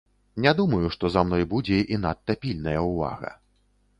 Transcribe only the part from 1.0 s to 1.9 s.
за мной будзе